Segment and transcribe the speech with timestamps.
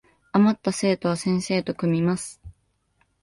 [0.31, 2.41] あまった生徒は先生と組みます